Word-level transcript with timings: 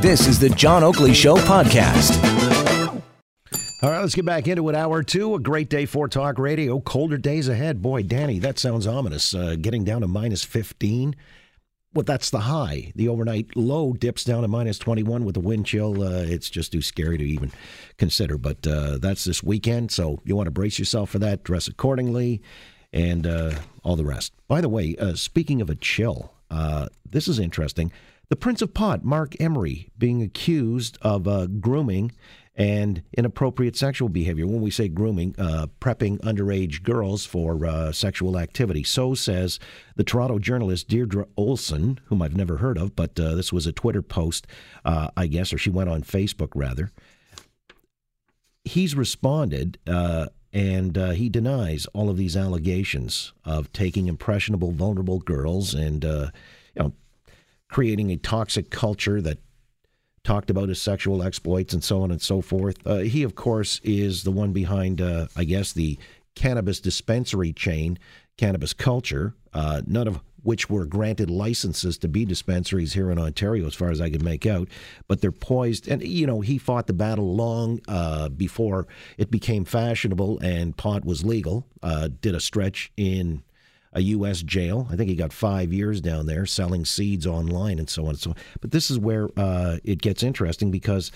This 0.00 0.26
is 0.26 0.38
the 0.38 0.50
John 0.50 0.84
Oakley 0.84 1.14
Show 1.14 1.36
podcast. 1.36 2.22
All 3.82 3.90
right, 3.90 4.00
let's 4.00 4.14
get 4.14 4.24
back 4.24 4.48
into 4.48 4.68
it. 4.68 4.74
Hour 4.74 5.02
two, 5.02 5.34
a 5.34 5.38
great 5.38 5.68
day 5.68 5.86
for 5.86 6.08
talk 6.08 6.38
radio. 6.38 6.80
Colder 6.80 7.18
days 7.18 7.48
ahead. 7.48 7.82
Boy, 7.82 8.02
Danny, 8.02 8.38
that 8.38 8.58
sounds 8.58 8.86
ominous. 8.86 9.34
Uh, 9.34 9.56
getting 9.60 9.84
down 9.84 10.00
to 10.00 10.08
minus 10.08 10.44
15. 10.44 11.14
Well, 11.94 12.02
that's 12.02 12.30
the 12.30 12.40
high. 12.40 12.92
The 12.94 13.08
overnight 13.08 13.56
low 13.56 13.92
dips 13.92 14.24
down 14.24 14.42
to 14.42 14.48
minus 14.48 14.78
21 14.78 15.24
with 15.24 15.34
the 15.34 15.40
wind 15.40 15.66
chill. 15.66 16.02
Uh, 16.02 16.22
it's 16.22 16.50
just 16.50 16.72
too 16.72 16.82
scary 16.82 17.16
to 17.16 17.24
even 17.24 17.52
consider. 17.96 18.38
But 18.38 18.66
uh, 18.66 18.98
that's 18.98 19.24
this 19.24 19.42
weekend, 19.42 19.92
so 19.92 20.20
you 20.24 20.36
want 20.36 20.46
to 20.46 20.50
brace 20.52 20.78
yourself 20.78 21.10
for 21.10 21.18
that, 21.20 21.44
dress 21.44 21.68
accordingly, 21.68 22.42
and 22.92 23.26
uh, 23.26 23.52
all 23.82 23.96
the 23.96 24.04
rest. 24.04 24.32
By 24.48 24.60
the 24.60 24.68
way, 24.68 24.96
uh, 24.96 25.14
speaking 25.14 25.60
of 25.60 25.70
a 25.70 25.74
chill, 25.74 26.32
uh, 26.50 26.88
this 27.08 27.28
is 27.28 27.38
interesting. 27.38 27.92
The 28.28 28.36
Prince 28.36 28.60
of 28.60 28.74
Pot, 28.74 29.04
Marc 29.04 29.40
Emery, 29.40 29.88
being 29.96 30.20
accused 30.20 30.98
of 31.00 31.28
uh, 31.28 31.46
grooming 31.46 32.10
and 32.56 33.02
inappropriate 33.16 33.76
sexual 33.76 34.08
behavior. 34.08 34.48
When 34.48 34.62
we 34.62 34.70
say 34.70 34.88
grooming, 34.88 35.36
uh, 35.38 35.68
prepping 35.80 36.18
underage 36.22 36.82
girls 36.82 37.24
for 37.24 37.64
uh, 37.64 37.92
sexual 37.92 38.36
activity. 38.36 38.82
So 38.82 39.14
says 39.14 39.60
the 39.94 40.02
Toronto 40.02 40.40
journalist 40.40 40.88
Deirdre 40.88 41.26
Olson, 41.36 42.00
whom 42.06 42.20
I've 42.20 42.36
never 42.36 42.56
heard 42.56 42.78
of, 42.78 42.96
but 42.96 43.20
uh, 43.20 43.36
this 43.36 43.52
was 43.52 43.64
a 43.66 43.72
Twitter 43.72 44.02
post, 44.02 44.48
uh, 44.84 45.08
I 45.16 45.28
guess, 45.28 45.52
or 45.52 45.58
she 45.58 45.70
went 45.70 45.90
on 45.90 46.02
Facebook 46.02 46.50
rather. 46.56 46.90
He's 48.64 48.96
responded. 48.96 49.78
Uh, 49.86 50.26
and 50.52 50.96
uh, 50.96 51.10
he 51.10 51.28
denies 51.28 51.84
all 51.92 52.08
of 52.08 52.16
these 52.16 52.34
allegations 52.34 53.34
of 53.44 53.70
taking 53.74 54.06
impressionable, 54.08 54.72
vulnerable 54.72 55.18
girls 55.18 55.74
and, 55.74 56.02
you 56.02 56.30
know, 56.76 56.92
creating 57.76 58.10
a 58.10 58.16
toxic 58.16 58.70
culture 58.70 59.20
that 59.20 59.36
talked 60.24 60.48
about 60.48 60.70
his 60.70 60.80
sexual 60.80 61.22
exploits 61.22 61.74
and 61.74 61.84
so 61.84 62.00
on 62.00 62.10
and 62.10 62.22
so 62.22 62.40
forth. 62.40 62.78
Uh, 62.86 63.00
he, 63.00 63.22
of 63.22 63.34
course, 63.34 63.82
is 63.84 64.22
the 64.22 64.30
one 64.30 64.50
behind, 64.50 64.98
uh, 64.98 65.26
I 65.36 65.44
guess, 65.44 65.74
the 65.74 65.98
cannabis 66.34 66.80
dispensary 66.80 67.52
chain, 67.52 67.98
Cannabis 68.38 68.72
Culture, 68.72 69.34
uh, 69.52 69.82
none 69.86 70.08
of 70.08 70.20
which 70.42 70.70
were 70.70 70.86
granted 70.86 71.28
licenses 71.28 71.98
to 71.98 72.08
be 72.08 72.24
dispensaries 72.24 72.94
here 72.94 73.10
in 73.10 73.18
Ontario, 73.18 73.66
as 73.66 73.74
far 73.74 73.90
as 73.90 74.00
I 74.00 74.08
can 74.08 74.24
make 74.24 74.46
out. 74.46 74.68
But 75.06 75.20
they're 75.20 75.30
poised, 75.30 75.86
and 75.86 76.02
you 76.02 76.26
know, 76.26 76.40
he 76.40 76.56
fought 76.56 76.86
the 76.86 76.94
battle 76.94 77.34
long 77.36 77.80
uh, 77.88 78.30
before 78.30 78.86
it 79.18 79.30
became 79.30 79.66
fashionable 79.66 80.38
and 80.38 80.74
pot 80.74 81.04
was 81.04 81.26
legal. 81.26 81.66
Uh, 81.82 82.08
did 82.22 82.34
a 82.34 82.40
stretch 82.40 82.90
in 82.96 83.42
a 83.96 84.00
U.S. 84.00 84.42
jail. 84.42 84.86
I 84.90 84.96
think 84.96 85.08
he 85.08 85.16
got 85.16 85.32
five 85.32 85.72
years 85.72 86.02
down 86.02 86.26
there 86.26 86.44
selling 86.44 86.84
seeds 86.84 87.26
online 87.26 87.78
and 87.78 87.88
so 87.88 88.04
on 88.04 88.10
and 88.10 88.18
so 88.18 88.30
on. 88.30 88.36
But 88.60 88.70
this 88.70 88.90
is 88.90 88.98
where 88.98 89.30
uh, 89.38 89.78
it 89.84 90.02
gets 90.02 90.22
interesting 90.22 90.70
because 90.70 91.10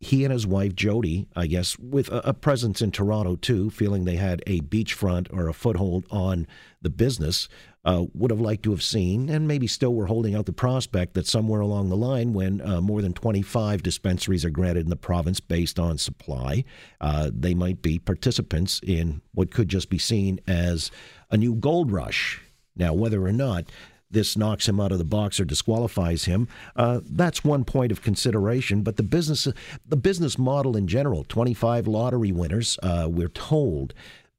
he 0.00 0.24
and 0.24 0.32
his 0.32 0.46
wife 0.46 0.74
Jodie, 0.74 1.26
I 1.36 1.46
guess, 1.46 1.78
with 1.78 2.08
a, 2.08 2.30
a, 2.30 2.34
presence 2.34 2.80
in 2.80 2.90
Toronto 2.90 3.36
too, 3.36 3.68
feeling 3.68 4.04
they 4.04 4.16
had 4.16 4.42
a 4.46 4.60
beachfront 4.62 5.30
or 5.30 5.46
a 5.46 5.52
foothold 5.52 6.06
on 6.10 6.46
the 6.80 6.88
business, 6.88 7.50
uh, 7.84 8.06
would 8.14 8.30
have 8.30 8.40
liked 8.40 8.62
to 8.62 8.70
have 8.70 8.82
seen, 8.82 9.28
and 9.28 9.46
maybe 9.46 9.66
still 9.66 9.94
were 9.94 10.06
holding 10.06 10.34
out 10.34 10.46
the 10.46 10.52
prospect 10.52 11.12
that 11.14 11.26
somewhere 11.26 11.60
along 11.60 11.90
the 11.90 11.96
line, 11.96 12.32
when 12.32 12.62
uh, 12.62 12.80
more 12.80 13.02
than 13.02 13.12
25 13.12 13.82
dispensaries 13.82 14.44
are 14.44 14.50
granted 14.50 14.84
in 14.84 14.90
the 14.90 14.96
province 14.96 15.38
based 15.38 15.78
on 15.78 15.98
supply, 15.98 16.64
uh, 17.02 17.30
they 17.32 17.52
might 17.52 17.82
be 17.82 17.98
participants 17.98 18.80
in 18.82 19.20
what 19.32 19.52
could 19.52 19.68
just 19.68 19.90
be 19.90 19.98
seen 19.98 20.40
as 20.46 20.90
a 21.30 21.36
new 21.36 21.54
gold 21.54 21.92
rush. 21.92 22.40
Now, 22.74 22.94
whether 22.94 23.26
or 23.26 23.32
not 23.32 23.70
this 24.10 24.36
knocks 24.36 24.68
him 24.68 24.80
out 24.80 24.92
of 24.92 24.98
the 24.98 25.04
box 25.04 25.38
or 25.38 25.44
disqualifies 25.44 26.24
him. 26.24 26.48
Uh, 26.74 27.00
that's 27.04 27.44
one 27.44 27.64
point 27.64 27.92
of 27.92 28.02
consideration. 28.02 28.82
But 28.82 28.96
the 28.96 29.02
business, 29.02 29.46
the 29.86 29.96
business 29.96 30.38
model 30.38 30.76
in 30.76 30.86
general, 30.86 31.24
25 31.24 31.86
lottery 31.86 32.32
winners, 32.32 32.78
uh, 32.82 33.06
we're 33.08 33.28
told 33.28 33.94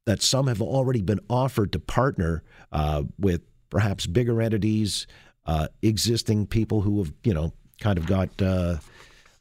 that 0.05 0.21
some 0.21 0.47
have 0.47 0.61
already 0.61 1.01
been 1.01 1.19
offered 1.29 1.71
to 1.71 1.79
partner 1.79 2.43
uh, 2.71 3.03
with 3.17 3.41
perhaps 3.69 4.05
bigger 4.05 4.41
entities, 4.41 5.07
uh, 5.45 5.67
existing 5.81 6.47
people 6.47 6.81
who 6.81 6.99
have, 6.99 7.13
you 7.23 7.33
know, 7.33 7.53
kind 7.79 7.97
of 7.97 8.05
got 8.05 8.29
uh, 8.41 8.77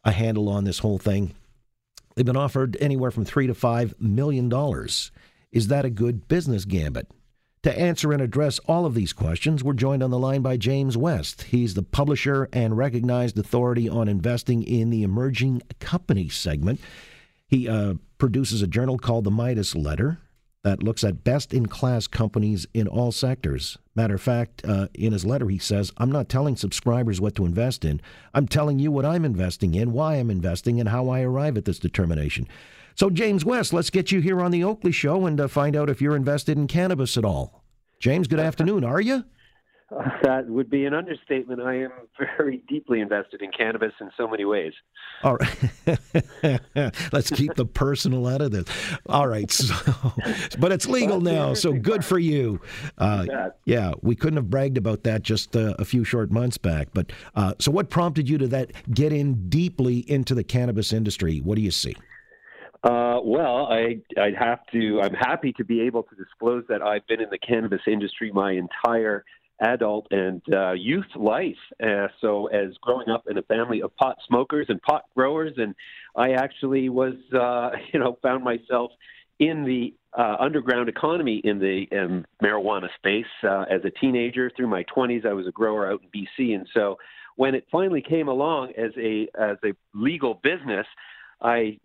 a 0.05 0.13
handle 0.13 0.49
on 0.49 0.65
this 0.65 0.79
whole 0.79 0.99
thing. 0.99 1.35
They've 2.15 2.27
been 2.27 2.37
offered 2.37 2.77
anywhere 2.81 3.11
from 3.11 3.25
three 3.25 3.47
to 3.47 3.55
five 3.55 3.95
million 3.99 4.49
dollars. 4.49 5.11
Is 5.53 5.69
that 5.69 5.85
a 5.85 5.91
good 5.91 6.29
business 6.29 6.65
gambit? 6.65 7.09
To 7.65 7.79
answer 7.79 8.11
and 8.11 8.23
address 8.23 8.59
all 8.61 8.87
of 8.87 8.95
these 8.95 9.13
questions, 9.13 9.63
we're 9.63 9.75
joined 9.75 10.03
on 10.03 10.11
the 10.11 10.19
line 10.19 10.41
by 10.41 10.57
James 10.57 10.97
West. 10.97 11.43
He's 11.43 11.75
the 11.75 11.83
publisher 11.83 12.49
and 12.55 12.79
recognized 12.79 13.39
authority 13.39 13.87
on 13.87 14.09
investing 14.09 14.63
in 14.63 14.89
the 14.89 15.03
emerging 15.03 15.61
company 15.79 16.31
segment. 16.31 16.81
He 17.47 17.69
uh, 17.69 17.95
produces 18.17 18.63
a 18.63 18.67
journal 18.67 18.97
called 18.97 19.25
the 19.25 19.31
Midas 19.31 19.77
Letter 19.77 20.21
that 20.63 20.83
looks 20.83 21.05
at 21.05 21.23
best 21.23 21.53
in 21.53 21.67
class 21.67 22.07
companies 22.07 22.67
in 22.73 22.89
all 22.89 23.13
sectors. 23.13 23.77
Matter 23.95 24.15
of 24.15 24.23
fact, 24.23 24.63
uh, 24.65 24.89
in 24.95 25.13
his 25.13 25.27
letter, 25.27 25.49
he 25.51 25.59
says, 25.59 25.93
I'm 25.99 26.13
not 26.13 26.31
telling 26.31 26.57
subscribers 26.57 27.21
what 27.21 27.35
to 27.35 27.45
invest 27.45 27.85
in. 27.85 28.01
I'm 28.33 28.49
telling 28.49 28.79
you 28.79 28.91
what 28.91 29.05
I'm 29.05 29.25
investing 29.25 29.75
in, 29.75 29.93
why 29.93 30.15
I'm 30.15 30.31
investing, 30.31 30.81
and 30.81 30.89
how 30.89 31.11
I 31.11 31.21
arrive 31.21 31.59
at 31.59 31.67
this 31.67 31.79
determination. 31.79 32.49
So, 32.95 33.11
James 33.11 33.45
West, 33.45 33.73
let's 33.73 33.91
get 33.91 34.13
you 34.13 34.21
here 34.21 34.41
on 34.41 34.51
the 34.51 34.65
Oakley 34.65 34.93
Show 34.93 35.27
and 35.27 35.41
uh, 35.41 35.49
find 35.49 35.77
out 35.77 35.91
if 35.91 36.01
you're 36.01 36.17
invested 36.17 36.59
in 36.59 36.67
cannabis 36.67 37.17
at 37.17 37.25
all. 37.25 37.65
James, 37.99 38.29
good 38.29 38.41
afternoon. 38.41 38.85
Are 38.85 39.01
you? 39.01 39.25
Uh, 39.95 40.09
that 40.23 40.49
would 40.49 40.71
be 40.71 40.85
an 40.85 40.95
understatement. 40.95 41.61
I 41.61 41.83
am 41.83 41.91
very 42.37 42.63
deeply 42.69 43.01
invested 43.01 43.43
in 43.43 43.51
cannabis 43.51 43.93
in 44.01 44.11
so 44.17 44.29
many 44.29 44.45
ways. 44.45 44.73
All 45.23 45.37
right. 45.37 46.61
Let's 47.13 47.31
keep 47.31 47.55
the 47.55 47.67
personal 47.67 48.27
out 48.27 48.41
of 48.41 48.53
this. 48.53 48.67
All 49.07 49.29
right. 49.29 49.51
So, 49.51 49.75
but 50.59 50.73
it's 50.73 50.87
legal 50.87 51.21
now, 51.21 51.55
so 51.55 51.73
good 51.73 52.05
for 52.05 52.19
you. 52.19 52.61
Uh, 52.99 53.27
yeah, 53.65 53.93
we 54.03 54.15
couldn't 54.15 54.37
have 54.37 54.51
bragged 54.51 54.79
about 54.79 55.03
that 55.05 55.23
just 55.23 55.57
uh, 55.57 55.75
a 55.79 55.85
few 55.85 56.05
short 56.05 56.31
months 56.31 56.59
back. 56.59 56.89
But 56.95 57.13
uh, 57.35 57.55
so, 57.59 57.71
what 57.71 57.91
prompted 57.91 58.29
you 58.29 58.39
to 58.39 58.49
that 58.49 58.73
get 58.95 59.13
in 59.13 59.49
deeply 59.49 59.99
into 60.11 60.35
the 60.35 60.45
cannabis 60.45 60.93
industry? 60.93 61.39
What 61.39 61.57
do 61.57 61.63
you 61.63 61.71
see? 61.71 61.97
Uh, 62.83 63.19
well, 63.23 63.67
I, 63.71 64.01
I'd 64.19 64.37
have 64.39 64.61
to. 64.73 65.01
I'm 65.03 65.15
happy 65.15 65.53
to 65.55 65.65
be 65.65 65.83
able 65.83 66.03
to 66.05 66.15
disclose 66.15 66.65
that 66.69 66.81
I've 66.81 67.07
been 67.07 67.21
in 67.21 67.29
the 67.31 67.39
cannabis 67.39 67.83
industry 67.87 68.33
my 68.33 68.53
entire 68.53 69.25
adult 69.61 70.07
and 70.11 70.41
uh, 70.51 70.73
youth 70.73 71.05
life. 71.15 71.57
Uh, 71.83 72.09
so, 72.23 72.47
as 72.47 72.71
growing 72.81 73.11
up 73.11 73.25
in 73.29 73.37
a 73.37 73.43
family 73.43 73.83
of 73.83 73.95
pot 73.97 74.17
smokers 74.27 74.67
and 74.71 74.81
pot 74.81 75.05
growers, 75.15 75.53
and 75.59 75.75
I 76.17 76.31
actually 76.33 76.89
was, 76.89 77.15
uh, 77.35 77.71
you 77.93 78.01
know, 78.01 78.19
found 78.23 78.45
myself 78.45 78.93
in 79.39 79.65
the 79.65 79.95
uh, 80.19 80.37
underground 80.41 80.89
economy 80.89 81.41
in 81.45 81.59
the 81.59 81.87
um, 81.99 82.25
marijuana 82.43 82.89
space 82.97 83.27
uh, 83.45 83.65
as 83.71 83.83
a 83.85 83.91
teenager. 83.91 84.51
Through 84.57 84.69
my 84.69 84.85
20s, 84.85 85.27
I 85.27 85.35
was 85.35 85.47
a 85.47 85.53
grower 85.53 85.93
out 85.93 86.01
in 86.03 86.09
BC, 86.23 86.55
and 86.55 86.67
so 86.73 86.97
when 87.37 87.55
it 87.55 87.67
finally 87.71 88.03
came 88.03 88.29
along 88.29 88.73
as 88.79 88.93
a 88.97 89.29
as 89.39 89.59
a 89.65 89.73
legal 89.95 90.41
business, 90.43 90.87
I 91.43 91.79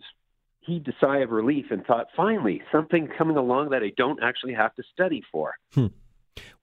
heaved 0.65 0.87
a 0.87 0.93
sigh 0.99 1.19
of 1.19 1.31
relief 1.31 1.65
and 1.69 1.85
thought, 1.85 2.07
finally, 2.15 2.61
something 2.71 3.07
coming 3.17 3.37
along 3.37 3.69
that 3.69 3.83
I 3.83 3.91
don't 3.97 4.21
actually 4.21 4.53
have 4.53 4.73
to 4.75 4.83
study 4.93 5.23
for. 5.31 5.53
Hmm. 5.73 5.87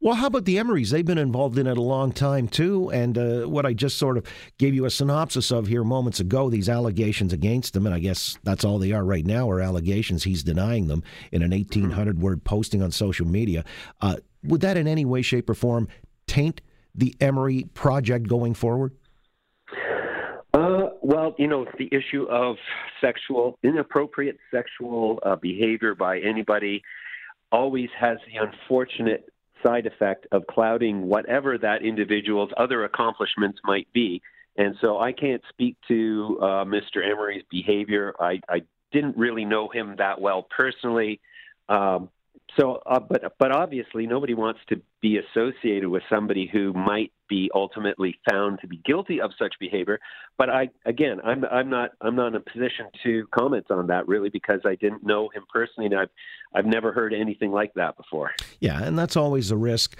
Well, 0.00 0.14
how 0.16 0.26
about 0.26 0.44
the 0.44 0.56
Emerys? 0.56 0.90
They've 0.90 1.04
been 1.04 1.16
involved 1.16 1.56
in 1.58 1.66
it 1.66 1.78
a 1.78 1.82
long 1.82 2.12
time, 2.12 2.48
too. 2.48 2.90
And 2.90 3.16
uh, 3.16 3.42
what 3.42 3.64
I 3.64 3.72
just 3.72 3.98
sort 3.98 4.18
of 4.18 4.26
gave 4.58 4.74
you 4.74 4.84
a 4.84 4.90
synopsis 4.90 5.52
of 5.52 5.68
here 5.68 5.84
moments 5.84 6.18
ago, 6.18 6.50
these 6.50 6.68
allegations 6.68 7.32
against 7.32 7.72
them, 7.72 7.86
and 7.86 7.94
I 7.94 8.00
guess 8.00 8.36
that's 8.42 8.64
all 8.64 8.78
they 8.78 8.92
are 8.92 9.04
right 9.04 9.24
now, 9.24 9.48
are 9.48 9.60
allegations. 9.60 10.24
He's 10.24 10.42
denying 10.42 10.88
them 10.88 11.04
in 11.30 11.42
an 11.42 11.52
1,800 11.52 12.20
word 12.20 12.42
posting 12.42 12.82
on 12.82 12.90
social 12.90 13.26
media. 13.26 13.64
Uh, 14.00 14.16
would 14.42 14.60
that 14.62 14.76
in 14.76 14.88
any 14.88 15.04
way, 15.04 15.22
shape, 15.22 15.48
or 15.48 15.54
form 15.54 15.86
taint 16.26 16.60
the 16.94 17.14
Emery 17.20 17.64
project 17.72 18.26
going 18.26 18.54
forward? 18.54 18.92
Well, 21.04 21.34
you 21.36 21.48
know, 21.48 21.66
the 21.78 21.88
issue 21.90 22.28
of 22.30 22.56
sexual, 23.00 23.58
inappropriate 23.64 24.38
sexual 24.52 25.18
uh, 25.24 25.34
behavior 25.34 25.96
by 25.96 26.20
anybody 26.20 26.82
always 27.50 27.88
has 27.98 28.18
the 28.32 28.38
unfortunate 28.40 29.28
side 29.64 29.86
effect 29.86 30.28
of 30.30 30.46
clouding 30.46 31.08
whatever 31.08 31.58
that 31.58 31.82
individual's 31.82 32.50
other 32.56 32.84
accomplishments 32.84 33.58
might 33.64 33.92
be. 33.92 34.22
And 34.56 34.76
so 34.80 35.00
I 35.00 35.10
can't 35.10 35.42
speak 35.48 35.76
to 35.88 36.38
uh, 36.40 36.44
Mr. 36.64 37.04
Emery's 37.04 37.42
behavior. 37.50 38.14
I, 38.20 38.40
I 38.48 38.62
didn't 38.92 39.16
really 39.16 39.44
know 39.44 39.68
him 39.68 39.96
that 39.98 40.20
well 40.20 40.46
personally. 40.56 41.20
Um, 41.68 42.10
so, 42.58 42.82
uh, 42.84 43.00
but 43.00 43.34
but 43.38 43.50
obviously, 43.50 44.06
nobody 44.06 44.34
wants 44.34 44.60
to 44.68 44.80
be 45.00 45.18
associated 45.18 45.88
with 45.88 46.02
somebody 46.10 46.48
who 46.52 46.72
might 46.74 47.10
be 47.28 47.50
ultimately 47.54 48.18
found 48.30 48.58
to 48.60 48.66
be 48.66 48.76
guilty 48.84 49.20
of 49.22 49.30
such 49.38 49.54
behavior. 49.58 49.98
But 50.36 50.50
I, 50.50 50.68
again, 50.84 51.18
I'm 51.24 51.44
I'm 51.46 51.70
not 51.70 51.92
I'm 52.02 52.14
not 52.14 52.28
in 52.28 52.34
a 52.34 52.40
position 52.40 52.86
to 53.04 53.26
comment 53.34 53.66
on 53.70 53.86
that 53.86 54.06
really 54.06 54.28
because 54.28 54.60
I 54.66 54.74
didn't 54.74 55.02
know 55.02 55.30
him 55.34 55.44
personally, 55.52 55.86
and 55.86 55.98
I've 55.98 56.10
I've 56.54 56.66
never 56.66 56.92
heard 56.92 57.14
anything 57.14 57.52
like 57.52 57.72
that 57.74 57.96
before. 57.96 58.32
Yeah, 58.60 58.82
and 58.82 58.98
that's 58.98 59.16
always 59.16 59.50
a 59.50 59.56
risk 59.56 59.96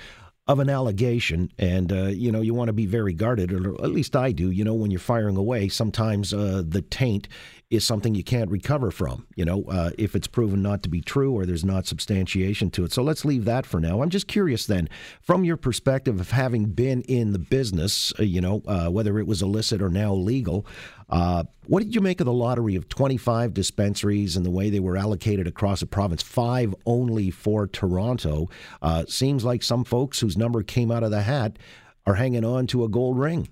of 0.49 0.59
an 0.59 0.69
allegation, 0.69 1.53
and 1.59 1.93
uh, 1.93 2.07
you 2.07 2.33
know 2.33 2.41
you 2.41 2.53
want 2.53 2.69
to 2.69 2.73
be 2.73 2.87
very 2.87 3.13
guarded, 3.13 3.53
or 3.53 3.75
at 3.85 3.91
least 3.91 4.17
I 4.17 4.33
do. 4.33 4.51
You 4.51 4.65
know, 4.65 4.75
when 4.75 4.91
you're 4.91 5.01
firing 5.01 5.37
away, 5.37 5.69
sometimes 5.69 6.35
uh, 6.35 6.63
the 6.67 6.83
taint 6.83 7.29
is 7.73 7.87
something 7.87 8.15
you 8.15 8.25
can't 8.25 8.51
recover 8.51 8.91
from. 8.91 9.27
You 9.35 9.47
know, 9.47 9.65
uh, 9.65 9.91
if 9.97 10.15
it's 10.15 10.27
proven 10.27 10.61
not 10.61 10.83
to 10.83 10.91
be 10.91 11.01
true 11.01 11.33
or 11.33 11.47
there's 11.47 11.65
not 11.65 11.87
substantiation 11.87 12.71
to 12.73 12.85
it. 12.85 12.93
So 12.93 13.03
let's 13.03 13.25
leave 13.25 13.47
that 13.47 13.65
for 13.65 13.81
now. 13.81 14.03
I'm 14.03 14.11
just 14.11 14.29
curious 14.29 14.67
then, 14.67 14.91
from 15.23 15.45
your 15.45 15.57
perspective 15.57 16.21
of 16.21 16.33
having 16.33 16.67
been 16.67 17.01
in 17.03 17.33
the 17.33 17.39
business, 17.39 18.13
uh, 18.19 18.25
you 18.25 18.43
know, 18.43 18.63
uh, 18.67 18.89
whether 18.89 19.19
it 19.19 19.27
was 19.27 19.41
illicit 19.43 19.81
or 19.81 19.89
now 19.89 20.13
legal. 20.13 20.67
Uh, 21.13 21.45
what 21.67 21.83
did 21.83 21.95
you 21.95 22.01
make 22.01 22.21
of 22.21 22.25
the 22.25 22.33
lottery 22.33 22.75
of 22.75 22.89
25 22.89 23.53
dispensaries 23.53 24.35
and 24.35 24.47
the 24.47 24.51
way 24.51 24.71
they 24.71 24.81
were 24.81 24.97
allocated 24.97 25.47
across 25.47 25.81
the 25.81 25.87
province? 25.87 26.23
Five 26.23 26.75
only 26.87 27.31
for 27.31 27.67
Toronto. 27.67 28.49
Uh, 28.81 29.05
seems 29.07 29.45
like 29.45 29.63
some 29.63 29.85
folks 29.85 30.21
whose 30.21 30.39
number 30.39 30.63
came 30.63 30.91
out 30.91 31.03
of 31.03 31.11
the 31.11 31.21
hat 31.21 31.59
are 32.07 32.15
hanging 32.15 32.47
on 32.47 32.67
to 32.69 32.83
a 32.83 32.89
gold 32.89 33.19
ring. 33.19 33.51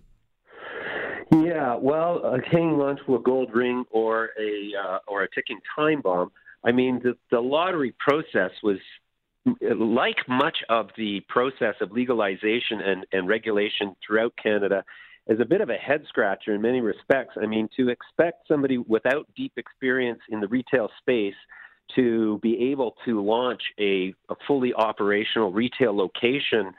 Yeah, 1.31 1.77
well, 1.77 2.23
uh, 2.25 2.39
hanging 2.51 2.81
on 2.81 2.99
to 3.05 3.17
a 3.17 3.21
gold 3.21 3.51
ring 3.55 3.85
or 3.91 4.31
a 4.41 4.73
uh, 4.83 4.99
or 5.07 5.23
a 5.23 5.29
ticking 5.31 5.61
time 5.77 6.01
bomb. 6.01 6.33
I 6.65 6.73
mean, 6.73 7.01
the 7.05 7.17
the 7.31 7.41
lottery 7.41 7.95
process 7.99 8.51
was 8.63 8.79
like 9.61 10.17
much 10.29 10.59
of 10.69 10.89
the 10.97 11.21
process 11.29 11.75
of 11.81 11.93
legalization 11.93 12.81
and, 12.81 13.07
and 13.13 13.29
regulation 13.29 13.95
throughout 14.05 14.33
Canada 14.43 14.85
is 15.27 15.41
a 15.41 15.45
bit 15.45 15.61
of 15.61 15.71
a 15.71 15.77
head 15.77 16.03
scratcher 16.09 16.55
in 16.55 16.63
many 16.63 16.81
respects. 16.81 17.35
I 17.41 17.47
mean, 17.47 17.69
to 17.77 17.89
expect 17.89 18.49
somebody 18.49 18.79
without 18.79 19.27
deep 19.37 19.53
experience 19.57 20.21
in 20.31 20.41
the 20.41 20.49
retail 20.49 20.89
space 20.99 21.35
to 21.97 22.39
be 22.43 22.71
able 22.71 22.95
to 23.05 23.23
launch 23.23 23.63
a, 23.79 24.15
a 24.29 24.35
fully 24.47 24.73
operational 24.75 25.53
retail 25.53 25.97
location 25.97 26.73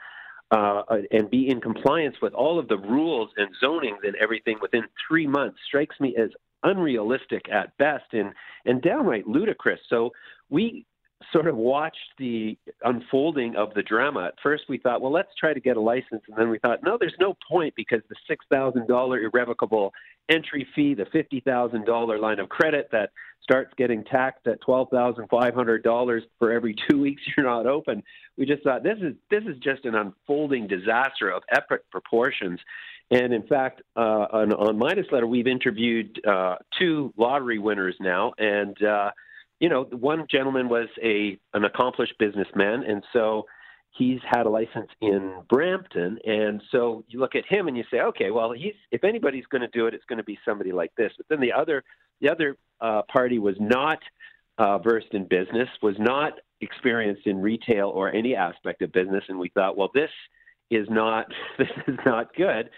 uh, 0.50 0.82
and 1.10 1.30
be 1.30 1.48
in 1.48 1.60
compliance 1.60 2.16
with 2.20 2.34
all 2.34 2.58
of 2.58 2.68
the 2.68 2.76
rules 2.76 3.30
and 3.36 3.48
zonings 3.62 4.04
and 4.04 4.14
everything 4.16 4.58
within 4.60 4.82
three 5.08 5.26
months 5.26 5.58
strikes 5.66 5.98
me 5.98 6.14
as 6.16 6.30
unrealistic 6.62 7.42
at 7.50 7.76
best 7.78 8.04
and 8.12 8.32
and 8.66 8.82
downright 8.82 9.26
ludicrous. 9.26 9.80
So 9.88 10.10
we 10.50 10.86
sort 11.32 11.46
of 11.46 11.56
watched 11.56 11.96
the 12.18 12.56
unfolding 12.82 13.56
of 13.56 13.74
the 13.74 13.82
drama. 13.82 14.26
At 14.26 14.34
first, 14.42 14.64
we 14.68 14.78
thought, 14.78 15.00
well, 15.00 15.12
let's 15.12 15.30
try 15.38 15.52
to 15.52 15.60
get 15.60 15.76
a 15.76 15.80
license, 15.80 16.22
and 16.28 16.36
then 16.36 16.48
we 16.48 16.58
thought, 16.58 16.80
no, 16.82 16.96
there's 16.98 17.14
no 17.20 17.36
point 17.48 17.74
because 17.76 18.00
the 18.08 18.16
six 18.28 18.44
thousand 18.50 18.88
dollar 18.88 19.20
irrevocable 19.20 19.92
entry 20.28 20.66
fee, 20.74 20.94
the 20.94 21.06
fifty 21.12 21.40
thousand 21.40 21.84
dollar 21.84 22.18
line 22.18 22.38
of 22.38 22.48
credit 22.48 22.88
that 22.92 23.10
starts 23.42 23.72
getting 23.76 24.04
taxed 24.04 24.46
at 24.46 24.60
twelve 24.60 24.88
thousand 24.90 25.26
five 25.28 25.54
hundred 25.54 25.82
dollars 25.82 26.22
for 26.38 26.52
every 26.52 26.74
two 26.88 27.00
weeks 27.00 27.22
you're 27.36 27.46
not 27.46 27.66
open. 27.66 28.02
We 28.36 28.46
just 28.46 28.62
thought 28.62 28.82
this 28.82 28.98
is 29.00 29.14
this 29.30 29.42
is 29.44 29.58
just 29.58 29.84
an 29.84 29.94
unfolding 29.94 30.66
disaster 30.66 31.30
of 31.30 31.42
epic 31.52 31.82
proportions. 31.90 32.60
And 33.10 33.34
in 33.34 33.46
fact, 33.46 33.82
uh, 33.94 34.26
on, 34.32 34.54
on 34.54 34.78
Midas 34.78 35.04
Letter, 35.12 35.26
we've 35.26 35.46
interviewed 35.46 36.18
uh, 36.26 36.56
two 36.78 37.12
lottery 37.18 37.58
winners 37.58 37.94
now, 38.00 38.32
and 38.38 38.74
uh, 38.82 39.10
you 39.62 39.68
know, 39.68 39.84
one 39.84 40.26
gentleman 40.28 40.68
was 40.68 40.88
a 41.00 41.38
an 41.54 41.64
accomplished 41.64 42.14
businessman, 42.18 42.82
and 42.82 43.04
so 43.12 43.46
he's 43.96 44.18
had 44.28 44.44
a 44.44 44.50
license 44.50 44.90
in 45.00 45.36
Brampton, 45.48 46.18
and 46.26 46.60
so 46.72 47.04
you 47.06 47.20
look 47.20 47.36
at 47.36 47.46
him 47.46 47.68
and 47.68 47.76
you 47.76 47.84
say, 47.88 48.00
okay, 48.00 48.32
well, 48.32 48.50
he's 48.50 48.74
if 48.90 49.04
anybody's 49.04 49.46
going 49.46 49.62
to 49.62 49.68
do 49.68 49.86
it, 49.86 49.94
it's 49.94 50.04
going 50.06 50.18
to 50.18 50.24
be 50.24 50.36
somebody 50.44 50.72
like 50.72 50.90
this. 50.96 51.12
But 51.16 51.26
then 51.30 51.40
the 51.40 51.52
other 51.52 51.84
the 52.20 52.28
other 52.28 52.56
uh, 52.80 53.02
party 53.02 53.38
was 53.38 53.54
not 53.60 54.00
uh, 54.58 54.78
versed 54.78 55.12
in 55.14 55.28
business, 55.28 55.68
was 55.80 55.94
not 56.00 56.32
experienced 56.60 57.28
in 57.28 57.40
retail 57.40 57.88
or 57.88 58.12
any 58.12 58.34
aspect 58.34 58.82
of 58.82 58.90
business, 58.90 59.22
and 59.28 59.38
we 59.38 59.48
thought, 59.50 59.76
well, 59.76 59.90
this 59.94 60.10
is 60.72 60.88
not 60.90 61.26
this 61.58 61.70
is 61.86 61.98
not 62.04 62.34
good. 62.34 62.68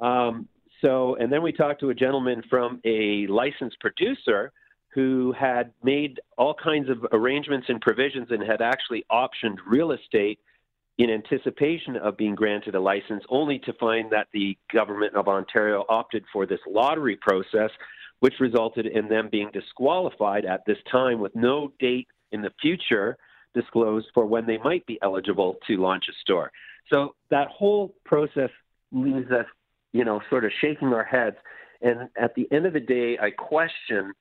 Um, 0.00 0.48
so, 0.80 1.16
and 1.16 1.30
then 1.30 1.42
we 1.42 1.52
talked 1.52 1.80
to 1.80 1.90
a 1.90 1.94
gentleman 1.94 2.42
from 2.48 2.80
a 2.86 3.26
licensed 3.26 3.78
producer 3.80 4.52
who 4.94 5.32
had 5.38 5.72
made 5.82 6.20
all 6.36 6.54
kinds 6.54 6.90
of 6.90 7.06
arrangements 7.12 7.66
and 7.68 7.80
provisions 7.80 8.28
and 8.30 8.42
had 8.42 8.60
actually 8.60 9.04
optioned 9.10 9.58
real 9.66 9.92
estate 9.92 10.40
in 10.98 11.10
anticipation 11.10 11.96
of 11.96 12.16
being 12.16 12.34
granted 12.34 12.74
a 12.74 12.80
license, 12.80 13.24
only 13.28 13.58
to 13.60 13.72
find 13.74 14.10
that 14.10 14.26
the 14.32 14.58
government 14.72 15.14
of 15.14 15.28
Ontario 15.28 15.84
opted 15.88 16.24
for 16.32 16.44
this 16.44 16.60
lottery 16.68 17.16
process, 17.16 17.70
which 18.18 18.34
resulted 18.40 18.86
in 18.86 19.08
them 19.08 19.28
being 19.30 19.50
disqualified 19.52 20.44
at 20.44 20.60
this 20.66 20.76
time 20.90 21.20
with 21.20 21.34
no 21.34 21.72
date 21.78 22.08
in 22.32 22.42
the 22.42 22.52
future 22.60 23.16
disclosed 23.54 24.08
for 24.12 24.26
when 24.26 24.46
they 24.46 24.58
might 24.58 24.84
be 24.86 24.98
eligible 25.02 25.56
to 25.66 25.76
launch 25.76 26.04
a 26.08 26.12
store. 26.20 26.52
So 26.90 27.14
that 27.30 27.48
whole 27.48 27.94
process 28.04 28.50
leaves 28.92 29.30
us, 29.30 29.46
you 29.92 30.04
know, 30.04 30.20
sort 30.28 30.44
of 30.44 30.52
shaking 30.60 30.88
our 30.88 31.04
heads. 31.04 31.36
And 31.80 32.08
at 32.20 32.34
the 32.34 32.46
end 32.52 32.66
of 32.66 32.72
the 32.72 32.80
day, 32.80 33.16
I 33.20 33.30
question 33.30 34.12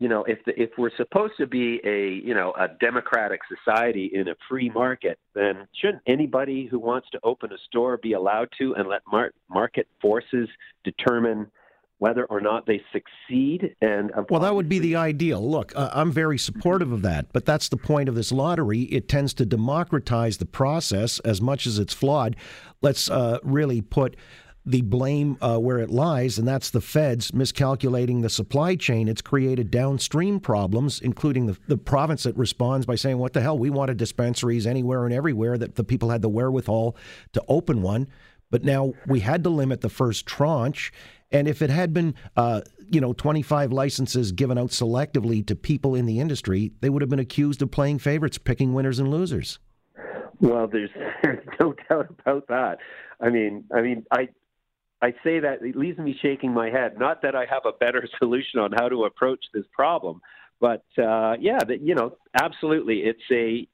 you 0.00 0.08
know, 0.08 0.24
if 0.24 0.42
the, 0.46 0.60
if 0.60 0.70
we're 0.78 0.96
supposed 0.96 1.34
to 1.36 1.46
be 1.46 1.78
a 1.84 2.26
you 2.26 2.34
know 2.34 2.52
a 2.58 2.68
democratic 2.80 3.40
society 3.54 4.10
in 4.12 4.28
a 4.28 4.34
free 4.48 4.70
market, 4.70 5.18
then 5.34 5.68
shouldn't 5.80 6.02
anybody 6.06 6.66
who 6.66 6.78
wants 6.78 7.08
to 7.12 7.20
open 7.22 7.52
a 7.52 7.58
store 7.68 7.98
be 7.98 8.14
allowed 8.14 8.48
to 8.58 8.74
and 8.74 8.88
let 8.88 9.02
mar- 9.06 9.32
market 9.48 9.86
forces 10.00 10.48
determine 10.84 11.50
whether 11.98 12.24
or 12.24 12.40
not 12.40 12.64
they 12.64 12.80
succeed? 12.94 13.76
And 13.82 14.10
well, 14.30 14.40
that 14.40 14.54
would 14.54 14.70
be 14.70 14.78
the 14.78 14.96
ideal. 14.96 15.46
Look, 15.48 15.74
uh, 15.76 15.90
I'm 15.92 16.10
very 16.10 16.38
supportive 16.38 16.92
of 16.92 17.02
that, 17.02 17.30
but 17.34 17.44
that's 17.44 17.68
the 17.68 17.76
point 17.76 18.08
of 18.08 18.14
this 18.14 18.32
lottery. 18.32 18.80
It 18.84 19.06
tends 19.06 19.34
to 19.34 19.44
democratize 19.44 20.38
the 20.38 20.46
process 20.46 21.18
as 21.20 21.42
much 21.42 21.66
as 21.66 21.78
it's 21.78 21.92
flawed. 21.92 22.36
Let's 22.80 23.10
uh, 23.10 23.38
really 23.42 23.82
put 23.82 24.16
the 24.66 24.82
blame 24.82 25.38
uh, 25.40 25.58
where 25.58 25.78
it 25.78 25.90
lies, 25.90 26.38
and 26.38 26.46
that's 26.46 26.70
the 26.70 26.80
feds 26.80 27.32
miscalculating 27.32 28.20
the 28.20 28.28
supply 28.28 28.76
chain. 28.76 29.08
It's 29.08 29.22
created 29.22 29.70
downstream 29.70 30.38
problems, 30.38 31.00
including 31.00 31.46
the, 31.46 31.58
the 31.66 31.78
province 31.78 32.24
that 32.24 32.36
responds 32.36 32.86
by 32.86 32.94
saying, 32.94 33.18
What 33.18 33.32
the 33.32 33.40
hell? 33.40 33.58
We 33.58 33.70
wanted 33.70 33.96
dispensaries 33.96 34.66
anywhere 34.66 35.04
and 35.04 35.14
everywhere 35.14 35.56
that 35.56 35.76
the 35.76 35.84
people 35.84 36.10
had 36.10 36.22
the 36.22 36.28
wherewithal 36.28 36.96
to 37.32 37.42
open 37.48 37.82
one. 37.82 38.08
But 38.50 38.64
now 38.64 38.94
we 39.06 39.20
had 39.20 39.44
to 39.44 39.50
limit 39.50 39.80
the 39.80 39.88
first 39.88 40.26
tranche. 40.26 40.92
And 41.30 41.46
if 41.46 41.62
it 41.62 41.70
had 41.70 41.94
been, 41.94 42.16
uh, 42.36 42.62
you 42.90 43.00
know, 43.00 43.12
25 43.12 43.72
licenses 43.72 44.32
given 44.32 44.58
out 44.58 44.70
selectively 44.70 45.46
to 45.46 45.54
people 45.54 45.94
in 45.94 46.06
the 46.06 46.18
industry, 46.18 46.72
they 46.80 46.90
would 46.90 47.02
have 47.02 47.08
been 47.08 47.20
accused 47.20 47.62
of 47.62 47.70
playing 47.70 48.00
favorites, 48.00 48.38
picking 48.38 48.74
winners 48.74 48.98
and 48.98 49.08
losers. 49.08 49.60
Well, 50.40 50.66
there's, 50.66 50.90
there's 51.22 51.46
no 51.60 51.74
doubt 51.88 52.12
about 52.18 52.48
that. 52.48 52.78
I 53.20 53.28
mean, 53.30 53.64
I 53.72 53.82
mean, 53.82 54.04
I 54.10 54.28
I 55.02 55.12
say 55.24 55.40
that 55.40 55.62
it 55.62 55.76
leaves 55.76 55.98
me 55.98 56.16
shaking 56.20 56.52
my 56.52 56.70
head. 56.70 56.98
Not 56.98 57.22
that 57.22 57.34
I 57.34 57.46
have 57.46 57.62
a 57.64 57.72
better 57.72 58.06
solution 58.18 58.60
on 58.60 58.72
how 58.72 58.88
to 58.88 59.04
approach 59.04 59.44
this 59.52 59.64
problem, 59.72 60.20
but 60.60 60.84
uh, 60.98 61.36
yeah, 61.40 61.58
that 61.66 61.80
you 61.80 61.94
know, 61.94 62.16
absolutely, 62.34 63.00
it's 63.00 63.20
a 63.30 63.66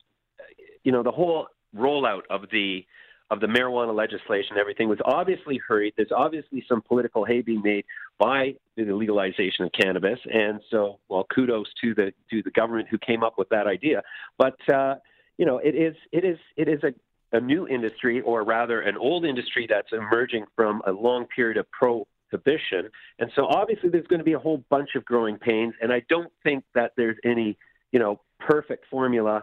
you 0.85 0.93
know 0.93 1.03
the 1.03 1.11
whole 1.11 1.49
rollout 1.77 2.23
of 2.31 2.43
the 2.53 2.87
of 3.31 3.41
the 3.41 3.47
marijuana 3.47 3.95
legislation, 3.95 4.57
everything 4.57 4.89
was 4.89 4.99
obviously 5.05 5.61
hurried. 5.67 5.95
There's 5.97 6.13
obviously 6.17 6.65
some 6.69 6.81
political 6.81 7.25
hay 7.25 7.43
being 7.43 7.61
made 7.63 7.85
by 8.19 8.55
the 8.77 8.85
legalization 8.85 9.65
of 9.65 9.73
cannabis, 9.73 10.19
and 10.33 10.61
so 10.71 11.01
well, 11.09 11.27
kudos 11.35 11.67
to 11.83 11.95
the 11.95 12.13
to 12.31 12.43
the 12.43 12.51
government 12.53 12.89
who 12.89 12.99
came 12.99 13.25
up 13.25 13.35
with 13.37 13.49
that 13.49 13.67
idea. 13.67 14.03
But 14.39 14.57
uh, 14.73 14.97
you 15.39 15.47
know, 15.47 15.59
it 15.59 15.75
is 15.75 15.97
it 16.13 16.25
is 16.25 16.39
it 16.57 16.69
is 16.69 16.83
a 16.85 16.95
a 17.33 17.41
new 17.41 17.67
industry, 17.67 18.21
or 18.21 18.45
rather 18.45 18.81
an 18.81 18.97
old 18.97 19.25
industry 19.25 19.67
that's 19.69 19.93
emerging 19.93 20.45
from 20.55 20.83
a 20.87 20.93
long 20.93 21.27
period 21.27 21.57
of 21.57 21.67
prohibition. 21.71 22.89
And 23.19 23.31
so 23.35 23.47
obviously 23.47 23.89
there's 23.89 24.07
going 24.07 24.21
to 24.21 24.25
be 24.25 24.35
a 24.35 24.39
whole 24.39 24.63
bunch 24.71 24.91
of 24.95 25.05
growing 25.05 25.39
pains, 25.39 25.75
and 25.81 25.93
I 25.93 26.03
don't 26.09 26.33
think 26.43 26.65
that 26.75 26.93
there's 26.97 27.17
any, 27.25 27.59
you 27.93 27.99
know, 27.99 28.21
perfect 28.39 28.87
formula. 28.91 29.43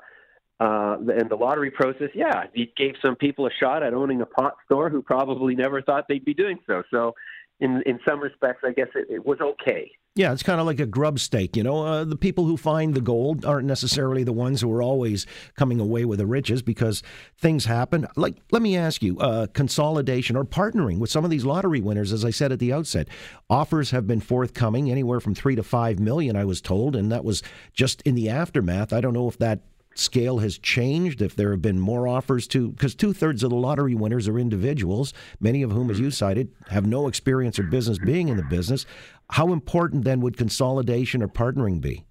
Uh, 0.59 0.97
and 1.19 1.29
the 1.29 1.35
lottery 1.35 1.71
process, 1.71 2.09
yeah, 2.13 2.45
it 2.53 2.75
gave 2.75 2.93
some 3.03 3.15
people 3.15 3.47
a 3.47 3.49
shot 3.59 3.83
at 3.83 3.93
owning 3.93 4.21
a 4.21 4.25
pot 4.25 4.55
store 4.65 4.89
who 4.89 5.01
probably 5.01 5.55
never 5.55 5.81
thought 5.81 6.05
they'd 6.07 6.23
be 6.23 6.33
doing 6.33 6.59
so. 6.67 6.83
So, 6.89 7.15
in 7.59 7.81
in 7.85 7.99
some 8.07 8.19
respects, 8.19 8.63
I 8.63 8.71
guess 8.71 8.87
it, 8.95 9.07
it 9.09 9.25
was 9.25 9.39
okay. 9.41 9.91
Yeah, 10.15 10.31
it's 10.31 10.43
kind 10.43 10.59
of 10.59 10.67
like 10.67 10.79
a 10.79 10.85
grub 10.85 11.17
stake. 11.17 11.55
You 11.55 11.63
know, 11.63 11.83
uh, 11.83 12.03
the 12.03 12.15
people 12.15 12.45
who 12.45 12.55
find 12.55 12.93
the 12.93 13.01
gold 13.01 13.45
aren't 13.45 13.65
necessarily 13.65 14.23
the 14.23 14.31
ones 14.31 14.61
who 14.61 14.71
are 14.71 14.81
always 14.83 15.25
coming 15.55 15.79
away 15.79 16.05
with 16.05 16.19
the 16.19 16.27
riches 16.27 16.61
because 16.61 17.01
things 17.39 17.65
happen. 17.65 18.05
Like, 18.15 18.35
let 18.51 18.61
me 18.61 18.77
ask 18.77 19.01
you, 19.01 19.17
uh, 19.19 19.47
consolidation 19.53 20.35
or 20.35 20.43
partnering 20.43 20.99
with 20.99 21.09
some 21.09 21.25
of 21.25 21.31
these 21.31 21.45
lottery 21.45 21.81
winners, 21.81 22.13
as 22.13 22.23
I 22.23 22.29
said 22.29 22.51
at 22.51 22.59
the 22.59 22.71
outset, 22.71 23.07
offers 23.49 23.89
have 23.89 24.05
been 24.05 24.19
forthcoming, 24.19 24.91
anywhere 24.91 25.19
from 25.19 25.33
three 25.33 25.55
to 25.55 25.63
five 25.63 25.99
million, 25.99 26.35
I 26.35 26.45
was 26.45 26.61
told, 26.61 26.95
and 26.95 27.11
that 27.11 27.25
was 27.25 27.41
just 27.73 28.03
in 28.03 28.13
the 28.13 28.29
aftermath. 28.29 28.93
I 28.93 29.01
don't 29.01 29.13
know 29.15 29.27
if 29.27 29.39
that 29.39 29.61
scale 29.95 30.39
has 30.39 30.57
changed, 30.57 31.21
if 31.21 31.35
there 31.35 31.51
have 31.51 31.61
been 31.61 31.79
more 31.79 32.07
offers 32.07 32.47
to, 32.47 32.69
because 32.69 32.95
two 32.95 33.13
thirds 33.13 33.43
of 33.43 33.49
the 33.49 33.55
lottery 33.55 33.95
winners 33.95 34.27
are 34.27 34.39
individuals, 34.39 35.13
many 35.39 35.61
of 35.61 35.71
whom, 35.71 35.89
as 35.89 35.99
you 35.99 36.11
cited, 36.11 36.51
have 36.69 36.85
no 36.85 37.07
experience 37.07 37.59
or 37.59 37.63
business 37.63 37.97
being 37.99 38.27
in 38.27 38.37
the 38.37 38.43
business. 38.43 38.85
How 39.29 39.53
important 39.53 40.03
then 40.03 40.21
would 40.21 40.37
consolidation 40.37 41.21
or 41.21 41.27
partnering 41.27 41.81
be? 41.81 42.05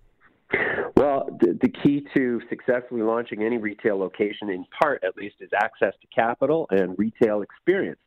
Well, 0.96 1.28
the 1.40 1.68
key 1.82 2.06
to 2.14 2.40
successfully 2.48 3.02
launching 3.02 3.42
any 3.42 3.58
retail 3.58 3.98
location, 3.98 4.50
in 4.50 4.64
part 4.80 5.02
at 5.02 5.16
least, 5.16 5.36
is 5.40 5.50
access 5.54 5.94
to 6.00 6.06
capital 6.14 6.66
and 6.70 6.96
retail 6.98 7.42
experience. 7.42 7.98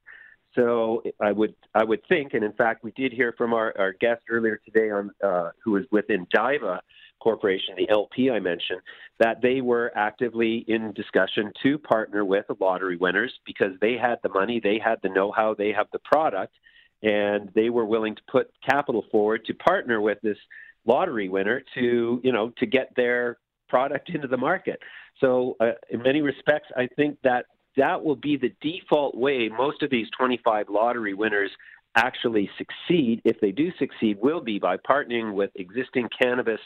So 0.55 1.03
I 1.19 1.33
would 1.33 1.53
I 1.73 1.83
would 1.83 1.99
think, 2.07 2.33
and 2.33 2.43
in 2.43 2.53
fact, 2.53 2.83
we 2.83 2.91
did 2.91 3.11
hear 3.11 3.33
from 3.37 3.53
our, 3.53 3.73
our 3.77 3.91
guest 3.91 4.21
earlier 4.29 4.61
today 4.63 4.89
on 4.89 5.11
uh, 5.21 5.49
who 5.61 5.71
was 5.71 5.83
with 5.91 6.05
Indiva 6.07 6.79
Corporation, 7.19 7.75
the 7.77 7.89
LP 7.89 8.29
I 8.29 8.39
mentioned, 8.39 8.81
that 9.19 9.41
they 9.41 9.61
were 9.61 9.91
actively 9.95 10.65
in 10.67 10.93
discussion 10.93 11.51
to 11.63 11.77
partner 11.77 12.23
with 12.23 12.45
lottery 12.59 12.97
winners 12.97 13.33
because 13.45 13.71
they 13.81 13.93
had 13.93 14.19
the 14.23 14.29
money, 14.29 14.59
they 14.63 14.79
had 14.83 14.99
the 15.01 15.09
know-how, 15.09 15.53
they 15.53 15.71
have 15.71 15.87
the 15.91 15.99
product, 15.99 16.53
and 17.01 17.49
they 17.55 17.69
were 17.69 17.85
willing 17.85 18.15
to 18.15 18.21
put 18.29 18.51
capital 18.67 19.05
forward 19.11 19.45
to 19.45 19.53
partner 19.53 20.01
with 20.01 20.19
this 20.21 20.37
lottery 20.85 21.29
winner 21.29 21.63
to 21.73 22.21
you 22.23 22.31
know 22.31 22.51
to 22.57 22.65
get 22.65 22.91
their 22.95 23.37
product 23.67 24.09
into 24.09 24.27
the 24.27 24.37
market. 24.37 24.79
So 25.19 25.55
uh, 25.59 25.71
in 25.89 26.01
many 26.01 26.21
respects, 26.21 26.67
I 26.75 26.87
think 26.95 27.17
that 27.23 27.45
that 27.77 28.03
will 28.03 28.15
be 28.15 28.37
the 28.37 28.53
default 28.61 29.15
way 29.15 29.49
most 29.49 29.81
of 29.81 29.89
these 29.89 30.07
25 30.17 30.69
lottery 30.69 31.13
winners 31.13 31.51
actually 31.95 32.49
succeed. 32.57 33.21
If 33.25 33.39
they 33.39 33.51
do 33.51 33.71
succeed, 33.79 34.17
will 34.21 34.41
be 34.41 34.59
by 34.59 34.77
partnering 34.77 35.33
with 35.33 35.51
existing 35.55 36.09
cannabis 36.21 36.59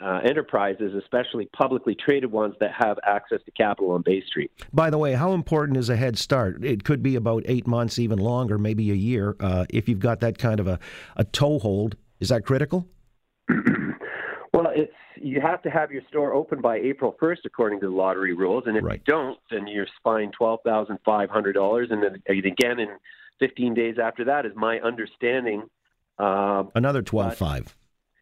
uh, 0.00 0.20
enterprises, 0.24 0.92
especially 0.94 1.46
publicly 1.56 1.94
traded 1.94 2.30
ones 2.30 2.54
that 2.60 2.72
have 2.76 2.98
access 3.06 3.40
to 3.44 3.50
capital 3.52 3.92
on 3.92 4.02
Bay 4.02 4.22
Street. 4.26 4.50
By 4.72 4.90
the 4.90 4.98
way, 4.98 5.12
how 5.12 5.32
important 5.32 5.78
is 5.78 5.88
a 5.88 5.96
head 5.96 6.18
start? 6.18 6.64
It 6.64 6.84
could 6.84 7.02
be 7.02 7.16
about 7.16 7.44
eight 7.46 7.66
months, 7.66 7.98
even 7.98 8.18
longer, 8.18 8.58
maybe 8.58 8.90
a 8.90 8.94
year. 8.94 9.36
Uh, 9.38 9.66
if 9.70 9.88
you've 9.88 10.00
got 10.00 10.20
that 10.20 10.38
kind 10.38 10.60
of 10.60 10.66
a, 10.66 10.78
a 11.16 11.24
toehold, 11.24 11.96
is 12.20 12.28
that 12.28 12.44
critical? 12.44 12.88
well, 14.52 14.68
it's 14.74 14.92
you 15.16 15.40
have 15.40 15.62
to 15.62 15.70
have 15.70 15.90
your 15.90 16.02
store 16.08 16.34
open 16.34 16.60
by 16.60 16.76
April 16.76 17.16
1st, 17.20 17.38
according 17.46 17.80
to 17.80 17.86
the 17.86 17.92
lottery 17.92 18.34
rules. 18.34 18.64
And 18.66 18.76
if 18.76 18.84
right. 18.84 19.00
you 19.06 19.12
don't, 19.12 19.38
then 19.50 19.66
you're 19.66 19.86
fined 20.02 20.34
$12,500. 20.38 21.92
And 21.92 22.02
then 22.02 22.22
again, 22.28 22.80
in 22.80 22.88
15 23.38 23.74
days 23.74 23.96
after 24.02 24.24
that, 24.24 24.44
is 24.44 24.52
my 24.54 24.78
understanding. 24.80 25.62
Uh, 26.18 26.64
Another 26.74 27.02
12.5. 27.02 27.74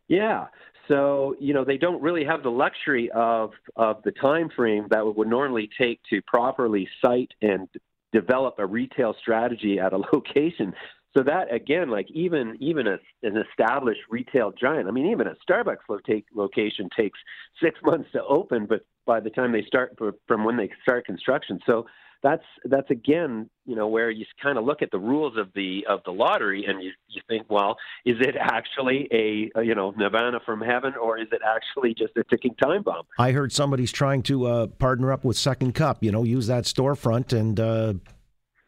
Yeah. 0.08 0.46
So 0.92 1.36
you 1.40 1.54
know 1.54 1.64
they 1.64 1.78
don't 1.78 2.02
really 2.02 2.24
have 2.24 2.42
the 2.42 2.50
luxury 2.50 3.10
of 3.14 3.52
of 3.76 4.02
the 4.04 4.12
time 4.12 4.50
frame 4.54 4.88
that 4.90 5.16
would 5.16 5.28
normally 5.28 5.70
take 5.80 6.00
to 6.10 6.20
properly 6.22 6.86
site 7.02 7.30
and 7.40 7.66
develop 8.12 8.56
a 8.58 8.66
retail 8.66 9.14
strategy 9.18 9.78
at 9.80 9.94
a 9.94 9.96
location. 10.12 10.74
So 11.16 11.22
that 11.22 11.52
again, 11.52 11.88
like 11.90 12.10
even 12.10 12.58
even 12.60 12.86
a, 12.86 12.98
an 13.22 13.38
established 13.38 14.02
retail 14.10 14.52
giant, 14.52 14.86
I 14.86 14.90
mean, 14.90 15.06
even 15.06 15.26
a 15.28 15.34
Starbucks 15.48 16.24
location 16.34 16.90
takes 16.94 17.18
six 17.62 17.80
months 17.84 18.10
to 18.12 18.22
open, 18.24 18.66
but 18.66 18.84
by 19.06 19.20
the 19.20 19.30
time 19.30 19.50
they 19.52 19.62
start 19.62 19.98
from 20.28 20.44
when 20.44 20.58
they 20.58 20.70
start 20.82 21.06
construction, 21.06 21.58
so 21.64 21.86
that's 22.22 22.44
that's 22.64 22.90
again, 22.90 23.50
you 23.66 23.74
know, 23.74 23.88
where 23.88 24.10
you 24.10 24.24
kind 24.42 24.58
of 24.58 24.64
look 24.64 24.82
at 24.82 24.90
the 24.90 24.98
rules 24.98 25.36
of 25.36 25.48
the 25.54 25.84
of 25.88 26.00
the 26.04 26.12
lottery 26.12 26.64
and 26.66 26.82
you 26.82 26.92
you 27.08 27.20
think, 27.28 27.46
well, 27.50 27.76
is 28.04 28.16
it 28.20 28.36
actually 28.38 29.08
a, 29.12 29.50
a 29.58 29.64
you 29.64 29.74
know 29.74 29.92
nirvana 29.96 30.40
from 30.44 30.60
heaven, 30.60 30.94
or 31.00 31.18
is 31.18 31.28
it 31.32 31.40
actually 31.44 31.94
just 31.94 32.16
a 32.16 32.24
ticking 32.24 32.54
time 32.54 32.82
bomb? 32.82 33.04
I 33.18 33.32
heard 33.32 33.52
somebody's 33.52 33.92
trying 33.92 34.22
to 34.24 34.46
uh, 34.46 34.66
partner 34.68 35.12
up 35.12 35.24
with 35.24 35.36
Second 35.36 35.74
Cup, 35.74 36.02
you 36.02 36.12
know, 36.12 36.22
use 36.22 36.46
that 36.46 36.64
storefront 36.64 37.32
and. 37.38 37.58
Uh 37.58 37.94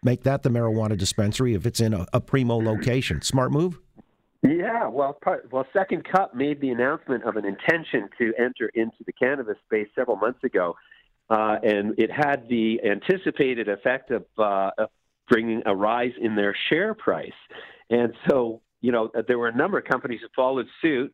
make 0.04 0.22
that 0.22 0.42
the 0.42 0.50
marijuana 0.50 0.98
dispensary 0.98 1.54
if 1.54 1.64
it's 1.64 1.80
in 1.80 1.94
a, 1.94 2.06
a 2.12 2.20
primo 2.20 2.58
location. 2.58 3.22
Smart 3.22 3.50
move. 3.50 3.80
Yeah, 4.42 4.88
well, 4.88 5.14
part, 5.14 5.48
well, 5.50 5.66
Second 5.72 6.04
Cup 6.04 6.34
made 6.34 6.60
the 6.60 6.68
announcement 6.68 7.24
of 7.24 7.36
an 7.36 7.46
intention 7.46 8.10
to 8.18 8.34
enter 8.38 8.70
into 8.74 8.98
the 9.06 9.12
cannabis 9.12 9.56
space 9.64 9.88
several 9.94 10.18
months 10.18 10.44
ago, 10.44 10.76
uh, 11.30 11.56
and 11.62 11.94
it 11.98 12.10
had 12.10 12.48
the 12.48 12.80
anticipated 12.84 13.68
effect 13.68 14.10
of, 14.10 14.24
uh, 14.38 14.70
bringing 15.28 15.62
a 15.66 15.74
rise 15.74 16.12
in 16.20 16.34
their 16.36 16.54
share 16.68 16.94
price. 16.94 17.32
And 17.90 18.12
so, 18.28 18.60
you 18.80 18.92
know, 18.92 19.10
there 19.26 19.38
were 19.38 19.48
a 19.48 19.56
number 19.56 19.78
of 19.78 19.84
companies 19.84 20.20
that 20.22 20.30
followed 20.34 20.66
suit. 20.82 21.12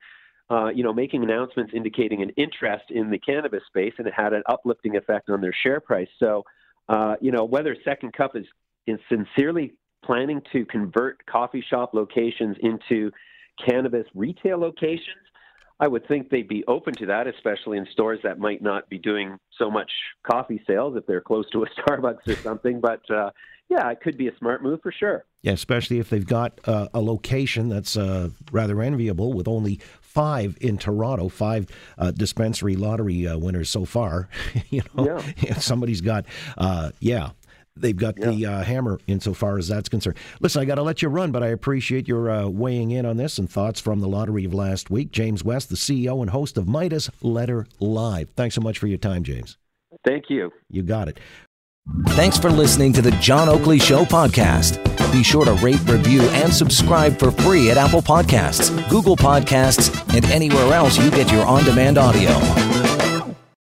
Uh, 0.51 0.69
you 0.69 0.83
know, 0.83 0.93
making 0.93 1.23
announcements 1.23 1.73
indicating 1.73 2.23
an 2.23 2.31
interest 2.31 2.83
in 2.91 3.09
the 3.09 3.19
cannabis 3.19 3.63
space, 3.69 3.93
and 3.99 4.07
it 4.09 4.13
had 4.13 4.33
an 4.33 4.43
uplifting 4.49 4.97
effect 4.97 5.31
on 5.31 5.41
their 5.41 5.55
share 5.63 5.79
price. 5.79 6.09
So, 6.19 6.43
uh, 6.89 7.15
you 7.21 7.31
know, 7.31 7.45
whether 7.45 7.77
Second 7.85 8.13
Cup 8.15 8.35
is 8.35 8.47
is 8.89 8.99
sincerely 9.09 9.75
planning 10.05 10.43
to 10.53 10.65
convert 10.65 11.25
coffee 11.27 11.65
shop 11.71 11.95
locations 11.95 12.57
into 12.61 13.13
cannabis 13.65 14.07
retail 14.13 14.59
locations, 14.59 15.25
I 15.81 15.89
would 15.89 16.07
think 16.07 16.29
they'd 16.29 16.47
be 16.47 16.63
open 16.69 16.95
to 16.97 17.07
that, 17.07 17.27
especially 17.27 17.79
in 17.79 17.87
stores 17.91 18.21
that 18.23 18.39
might 18.39 18.61
not 18.61 18.89
be 18.91 18.99
doing 18.99 19.39
so 19.59 19.71
much 19.71 19.91
coffee 20.31 20.63
sales 20.67 20.95
if 20.97 21.07
they're 21.07 21.23
close 21.23 21.49
to 21.51 21.65
a 21.65 21.67
Starbucks 21.81 22.29
or 22.29 22.37
something. 22.37 22.81
But 22.81 23.11
uh, 23.11 23.31
yeah, 23.71 23.89
it 23.91 24.01
could 24.03 24.19
be 24.19 24.29
a 24.29 24.37
smart 24.37 24.63
move 24.63 24.81
for 24.83 24.93
sure. 24.93 25.25
Yeah, 25.43 25.53
especially 25.53 25.99
if 25.99 26.11
they've 26.11 26.27
got 26.27 26.61
uh, 26.65 26.89
a 26.93 27.01
location 27.01 27.69
that's 27.69 27.97
uh, 27.97 28.29
rather 28.53 28.83
enviable 28.83 29.33
with 29.33 29.49
only 29.49 29.81
five 30.01 30.59
in 30.61 30.77
Toronto, 30.77 31.29
five 31.29 31.69
uh, 31.97 32.11
dispensary 32.11 32.75
lottery 32.77 33.27
uh, 33.27 33.39
winners 33.39 33.71
so 33.71 33.85
far. 33.85 34.29
you 34.71 34.83
know, 34.95 35.23
yeah. 35.39 35.55
somebody's 35.59 36.01
got, 36.01 36.27
uh, 36.59 36.91
yeah, 36.99 37.31
they've 37.81 37.97
got 37.97 38.19
yeah. 38.19 38.31
the 38.31 38.47
uh, 38.47 38.63
hammer 38.63 39.01
insofar 39.07 39.59
as 39.59 39.69
that's 39.69 39.89
concerned. 39.89 40.17
Listen, 40.41 40.63
I 40.63 40.65
got 40.65 40.77
to 40.77 40.83
let 40.83 41.03
you 41.03 41.09
run, 41.09 41.33
but 41.33 41.43
I 41.43 41.49
appreciate 41.49 42.09
your 42.09 42.31
uh, 42.31 42.49
weighing 42.49 42.91
in 42.91 43.07
on 43.07 43.17
this 43.17 43.39
and 43.39 43.51
thoughts 43.51 43.81
from 43.81 44.01
the 44.01 44.09
lottery 44.09 44.45
of 44.45 44.55
last 44.55 44.91
week. 44.91 45.11
James 45.13 45.45
West, 45.45 45.69
the 45.69 45.77
CEO 45.77 46.21
and 46.21 46.31
host 46.31 46.57
of 46.57 46.69
Midas 46.69 47.11
Letter 47.23 47.67
Live. 47.79 48.31
Thanks 48.31 48.55
so 48.55 48.61
much 48.61 48.79
for 48.79 48.87
your 48.87 48.99
time, 48.99 49.23
James. 49.23 49.57
Thank 50.05 50.25
you. 50.29 50.53
You 50.71 50.83
got 50.83 51.09
it. 51.09 51.19
Thanks 52.09 52.39
for 52.39 52.51
listening 52.51 52.93
to 52.95 53.03
the 53.03 53.11
John 53.13 53.49
Oakley 53.49 53.79
Show 53.79 54.05
podcast. 54.05 54.81
Be 55.13 55.25
sure 55.25 55.45
to 55.45 55.55
rate, 55.55 55.81
review, 55.89 56.23
and 56.23 56.53
subscribe 56.53 57.19
for 57.19 57.31
free 57.31 57.71
at 57.71 57.77
Apple 57.77 58.03
Podcasts, 58.03 58.71
Google 58.89 59.17
Podcasts, 59.17 59.91
and 60.15 60.25
anywhere 60.27 60.73
else 60.73 60.99
you 60.99 61.11
get 61.11 61.33
your 61.33 61.45
on 61.47 61.65
demand 61.65 61.99
audio. 61.99 62.80